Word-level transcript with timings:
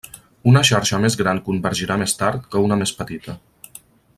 Una 0.51 0.63
xarxa 0.69 0.99
més 1.03 1.17
gran 1.19 1.41
convergirà 1.49 1.99
més 2.05 2.17
tard 2.23 2.49
que 2.55 2.63
una 2.71 2.79
més 2.81 2.95
petita. 3.03 3.37